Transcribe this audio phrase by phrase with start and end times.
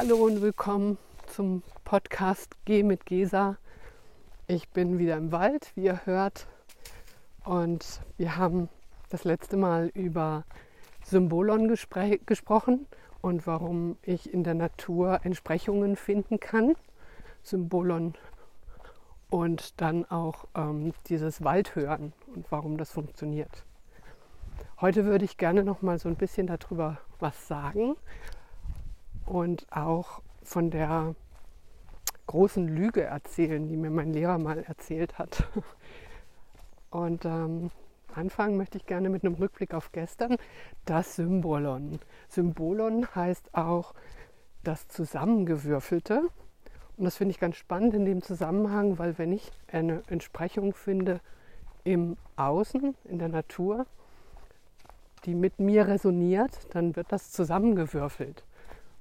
[0.00, 3.56] Hallo und willkommen zum Podcast Geh mit Gesa.
[4.46, 6.46] Ich bin wieder im Wald, wie ihr hört.
[7.44, 8.68] Und wir haben
[9.08, 10.44] das letzte Mal über
[11.04, 12.86] Symbolon gesprochen
[13.22, 16.76] und warum ich in der Natur Entsprechungen finden kann.
[17.42, 18.14] Symbolon
[19.30, 23.64] und dann auch ähm, dieses Waldhören und warum das funktioniert.
[24.80, 27.96] Heute würde ich gerne noch mal so ein bisschen darüber was sagen
[29.28, 31.14] und auch von der
[32.26, 35.48] großen Lüge erzählen, die mir mein Lehrer mal erzählt hat.
[36.90, 37.70] Und ähm,
[38.14, 40.36] anfangen möchte ich gerne mit einem Rückblick auf gestern,
[40.86, 41.98] das Symbolon.
[42.28, 43.94] Symbolon heißt auch
[44.64, 46.22] das Zusammengewürfelte.
[46.96, 51.20] Und das finde ich ganz spannend in dem Zusammenhang, weil wenn ich eine Entsprechung finde
[51.84, 53.86] im Außen, in der Natur,
[55.24, 58.44] die mit mir resoniert, dann wird das zusammengewürfelt.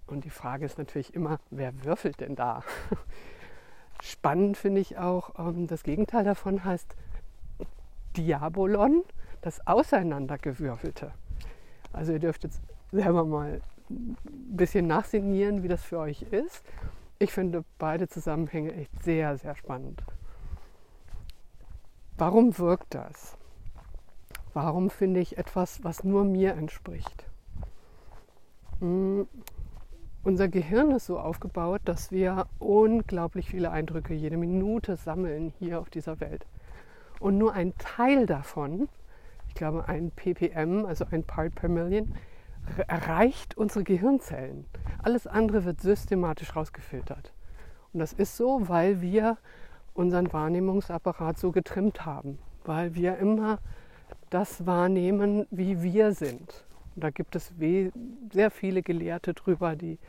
[0.07, 2.63] Und die Frage ist natürlich immer, wer würfelt denn da?
[4.01, 6.95] Spannend finde ich auch, ähm, das Gegenteil davon heißt
[8.15, 9.03] Diabolon,
[9.41, 11.11] das Auseinandergewürfelte.
[11.93, 16.63] Also ihr dürft jetzt selber mal ein bisschen nachsinieren, wie das für euch ist.
[17.19, 20.03] Ich finde beide Zusammenhänge echt sehr, sehr spannend.
[22.17, 23.37] Warum wirkt das?
[24.53, 27.25] Warum finde ich etwas, was nur mir entspricht?
[28.79, 29.27] Hm,
[30.27, 35.89] unser Gehirn ist so aufgebaut, dass wir unglaublich viele Eindrücke jede Minute sammeln hier auf
[35.89, 36.45] dieser Welt.
[37.21, 38.89] Und nur ein Teil davon,
[39.47, 42.13] ich glaube ein ppm, also ein Part per Million,
[42.89, 44.65] erreicht unsere Gehirnzellen.
[45.01, 47.31] Alles andere wird systematisch rausgefiltert.
[47.93, 49.37] Und das ist so, weil wir
[49.93, 53.59] unseren Wahrnehmungsapparat so getrimmt haben, weil wir immer
[54.29, 56.66] das wahrnehmen, wie wir sind.
[56.97, 57.53] Und da gibt es
[58.31, 59.99] sehr viele Gelehrte drüber, die,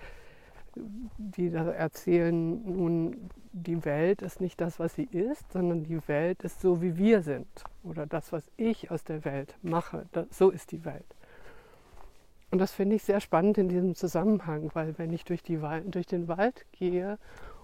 [1.18, 6.42] die da erzählen, nun, die Welt ist nicht das, was sie ist, sondern die Welt
[6.44, 7.46] ist so, wie wir sind.
[7.84, 11.04] Oder das, was ich aus der Welt mache, das, so ist die Welt.
[12.50, 16.06] Und das finde ich sehr spannend in diesem Zusammenhang, weil wenn ich durch, die, durch
[16.06, 17.18] den Wald gehe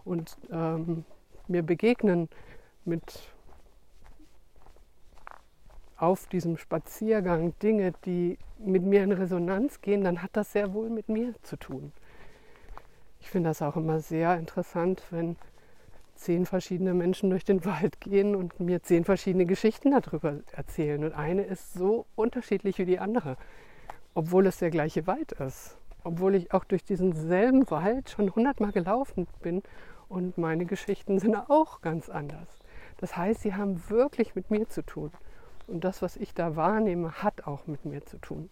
[0.04, 1.06] und ähm,
[1.48, 2.28] mir begegnen
[2.84, 3.33] mit
[5.96, 10.90] auf diesem Spaziergang Dinge, die mit mir in Resonanz gehen, dann hat das sehr wohl
[10.90, 11.92] mit mir zu tun.
[13.20, 15.36] Ich finde das auch immer sehr interessant, wenn
[16.14, 21.02] zehn verschiedene Menschen durch den Wald gehen und mir zehn verschiedene Geschichten darüber erzählen.
[21.04, 23.36] Und eine ist so unterschiedlich wie die andere,
[24.14, 25.76] obwohl es der gleiche Wald ist.
[26.02, 29.62] Obwohl ich auch durch diesen selben Wald schon hundertmal gelaufen bin
[30.08, 32.48] und meine Geschichten sind auch ganz anders.
[32.98, 35.10] Das heißt, sie haben wirklich mit mir zu tun.
[35.66, 38.50] Und das, was ich da wahrnehme, hat auch mit mir zu tun.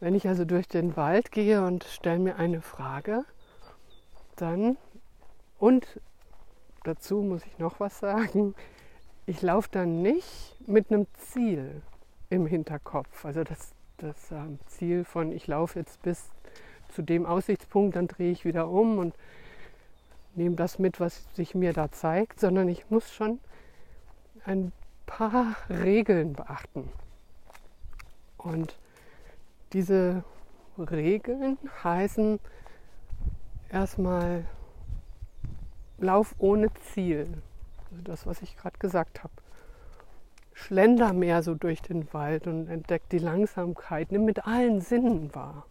[0.00, 3.24] Wenn ich also durch den Wald gehe und stelle mir eine Frage,
[4.36, 4.78] dann
[5.58, 6.00] und
[6.84, 8.54] dazu muss ich noch was sagen,
[9.26, 11.82] ich laufe dann nicht mit einem Ziel
[12.30, 13.24] im Hinterkopf.
[13.26, 16.30] Also das, das äh, Ziel von ich laufe jetzt bis
[16.88, 19.14] zu dem Aussichtspunkt, dann drehe ich wieder um und
[20.34, 23.38] nehme das mit, was sich mir da zeigt, sondern ich muss schon
[24.44, 24.72] ein
[25.06, 26.88] paar Regeln beachten.
[28.36, 28.78] Und
[29.72, 30.24] diese
[30.78, 32.40] Regeln heißen
[33.70, 34.44] erstmal
[35.98, 37.42] Lauf ohne Ziel.
[37.90, 39.34] Also das, was ich gerade gesagt habe.
[40.54, 44.10] Schlender mehr so durch den Wald und entdeck die Langsamkeit.
[44.12, 45.66] Nimm mit allen Sinnen wahr.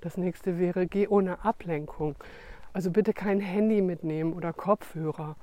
[0.00, 2.14] Das nächste wäre, geh ohne Ablenkung.
[2.78, 5.34] Also bitte kein Handy mitnehmen oder Kopfhörer,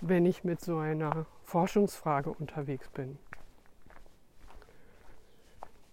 [0.00, 3.18] wenn ich mit so einer Forschungsfrage unterwegs bin.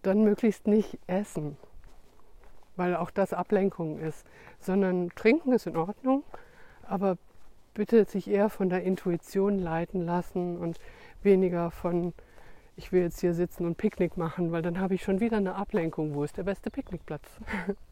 [0.02, 1.58] Dann möglichst nicht essen,
[2.76, 4.26] weil auch das Ablenkung ist,
[4.60, 6.24] sondern trinken ist in Ordnung,
[6.82, 7.20] aber
[7.76, 10.80] bitte sich eher von der Intuition leiten lassen und
[11.22, 12.16] weniger von,
[12.76, 15.54] ich will jetzt hier sitzen und Picknick machen, weil dann habe ich schon wieder eine
[15.54, 16.16] Ablenkung.
[16.16, 17.30] Wo ist der beste Picknickplatz?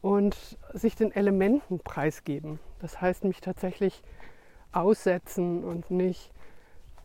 [0.00, 0.36] und
[0.72, 2.58] sich den Elementen preisgeben.
[2.80, 4.02] Das heißt mich tatsächlich
[4.72, 6.30] aussetzen und nicht,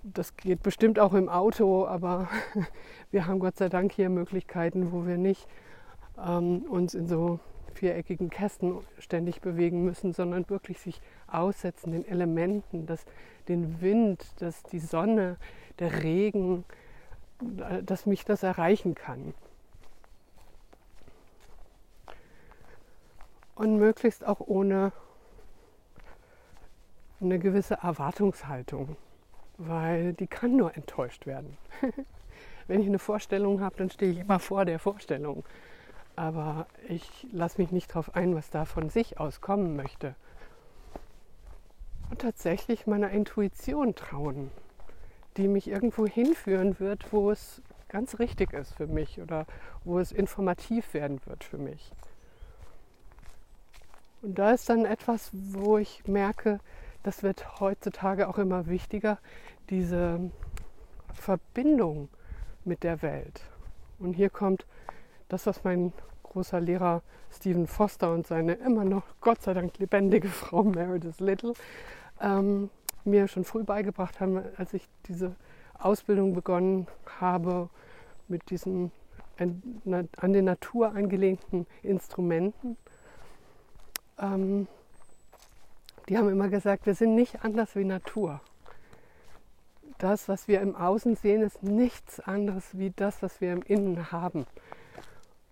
[0.03, 2.27] das geht bestimmt auch im Auto, aber
[3.11, 5.47] wir haben Gott sei Dank hier Möglichkeiten, wo wir nicht
[6.23, 7.39] ähm, uns in so
[7.73, 13.05] viereckigen Kästen ständig bewegen müssen, sondern wirklich sich aussetzen, den Elementen, das,
[13.47, 15.37] den Wind, das, die Sonne,
[15.79, 16.65] der Regen,
[17.83, 19.33] dass mich das erreichen kann.
[23.55, 24.91] Und möglichst auch ohne
[27.21, 28.97] eine gewisse Erwartungshaltung,
[29.57, 31.57] weil die kann nur enttäuscht werden.
[32.67, 35.43] wenn ich eine Vorstellung habe, dann stehe ich immer vor der Vorstellung.
[36.15, 40.15] Aber ich lasse mich nicht darauf ein, was da von sich aus kommen möchte.
[42.09, 44.51] Und tatsächlich meiner Intuition trauen,
[45.37, 49.45] die mich irgendwo hinführen wird, wo es ganz richtig ist für mich oder
[49.83, 51.91] wo es informativ werden wird für mich.
[54.23, 56.59] Und da ist dann etwas, wo ich merke,
[57.03, 59.19] das wird heutzutage auch immer wichtiger,
[59.69, 60.31] diese
[61.13, 62.07] Verbindung
[62.63, 63.41] mit der Welt.
[63.99, 64.65] Und hier kommt
[65.27, 65.91] das, was mein
[66.23, 71.53] großer Lehrer Stephen Foster und seine immer noch Gott sei Dank lebendige Frau Meredith Little
[72.21, 72.69] ähm,
[73.03, 75.35] mir schon früh beigebracht haben, als ich diese
[75.77, 76.87] Ausbildung begonnen
[77.19, 77.69] habe
[78.29, 78.93] mit diesen
[79.37, 82.77] an die Natur angelehnten Instrumenten
[84.19, 84.67] ähm,
[86.09, 88.41] die haben immer gesagt, wir sind nicht anders wie Natur.
[89.97, 94.11] Das, was wir im Außen sehen, ist nichts anderes wie das, was wir im Innen
[94.11, 94.45] haben.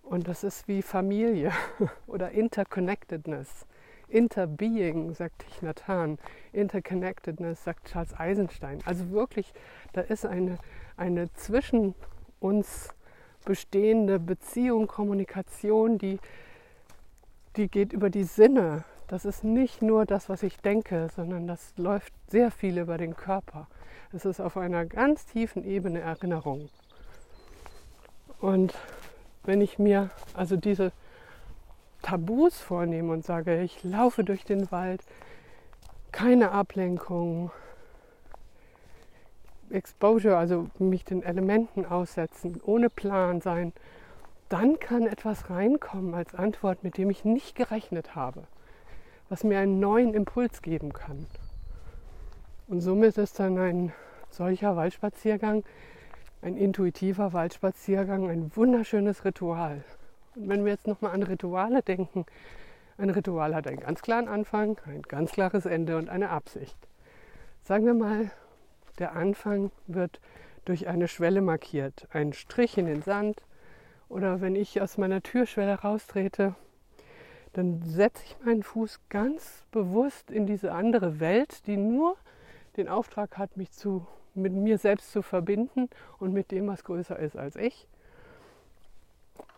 [0.02, 1.52] Und das ist wie Familie
[2.06, 3.66] oder Interconnectedness.
[4.08, 6.18] Interbeing, sagt Thich Nhat Hanh.
[6.52, 8.80] Interconnectedness, sagt Charles Eisenstein.
[8.84, 9.54] Also wirklich,
[9.94, 10.58] da ist eine,
[10.98, 11.94] eine zwischen
[12.40, 12.90] uns
[13.46, 16.18] bestehende Beziehung, Kommunikation, die
[17.56, 18.84] die geht über die Sinne.
[19.08, 23.14] Das ist nicht nur das, was ich denke, sondern das läuft sehr viel über den
[23.14, 23.68] Körper.
[24.12, 26.68] Es ist auf einer ganz tiefen Ebene Erinnerung.
[28.40, 28.74] Und
[29.44, 30.92] wenn ich mir also diese
[32.02, 35.02] Tabus vornehme und sage, ich laufe durch den Wald,
[36.10, 37.50] keine Ablenkung,
[39.70, 43.72] Exposure, also mich den Elementen aussetzen, ohne Plan sein,
[44.52, 48.42] dann kann etwas reinkommen als Antwort, mit dem ich nicht gerechnet habe,
[49.30, 51.26] was mir einen neuen Impuls geben kann.
[52.68, 53.92] Und somit ist dann ein
[54.28, 55.64] solcher Waldspaziergang,
[56.42, 59.84] ein intuitiver Waldspaziergang, ein wunderschönes Ritual.
[60.34, 62.26] Und wenn wir jetzt nochmal an Rituale denken,
[62.98, 66.76] ein Ritual hat einen ganz klaren Anfang, ein ganz klares Ende und eine Absicht.
[67.62, 68.30] Sagen wir mal,
[68.98, 70.20] der Anfang wird
[70.66, 73.42] durch eine Schwelle markiert, ein Strich in den Sand,
[74.12, 76.54] oder wenn ich aus meiner Türschwelle raustrete,
[77.54, 82.16] dann setze ich meinen Fuß ganz bewusst in diese andere Welt, die nur
[82.76, 85.88] den Auftrag hat, mich zu, mit mir selbst zu verbinden
[86.18, 87.88] und mit dem, was größer ist als ich.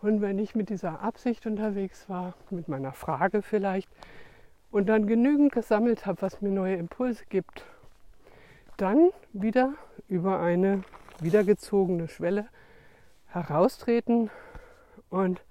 [0.01, 3.89] Und wenn ich mit dieser Absicht unterwegs war, mit meiner Frage vielleicht,
[4.71, 7.63] und dann genügend gesammelt habe, was mir neue Impulse gibt,
[8.77, 9.73] dann wieder
[10.09, 10.83] über eine
[11.19, 12.47] wiedergezogene Schwelle
[13.35, 14.29] heraustreten
[15.09, 15.41] und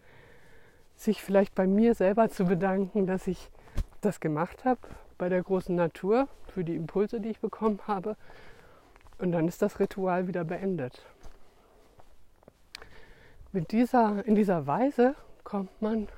[0.97, 3.51] sich vielleicht bei mir selber zu bedanken, dass ich
[4.01, 4.81] das gemacht habe
[5.19, 8.17] bei der großen Natur für die Impulse, die ich bekommen habe.
[9.19, 11.05] Und dann ist das Ritual wieder beendet.
[13.53, 15.15] Mit dieser, in dieser Weise
[15.45, 16.09] kommt man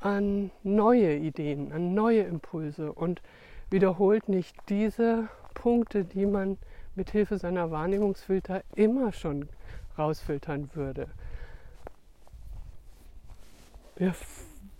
[0.00, 3.22] an neue Ideen, an neue Impulse und
[3.70, 6.58] wiederholt nicht diese Punkte, die man
[6.94, 9.48] mit Hilfe seiner Wahrnehmungsfilter immer schon
[9.98, 11.08] rausfiltern würde.
[13.96, 14.14] Wir,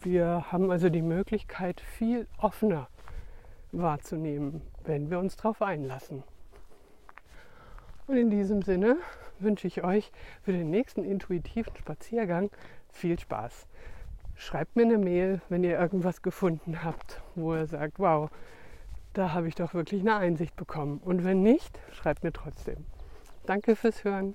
[0.03, 2.89] wir haben also die Möglichkeit, viel offener
[3.73, 6.23] wahrzunehmen, wenn wir uns darauf einlassen.
[8.07, 8.97] Und in diesem Sinne
[9.39, 10.11] wünsche ich euch
[10.43, 12.51] für den nächsten intuitiven Spaziergang
[12.91, 13.67] viel Spaß.
[14.35, 18.31] Schreibt mir eine Mail, wenn ihr irgendwas gefunden habt, wo ihr sagt, wow,
[19.13, 21.01] da habe ich doch wirklich eine Einsicht bekommen.
[21.05, 22.87] Und wenn nicht, schreibt mir trotzdem.
[23.47, 24.35] Danke fürs Hören.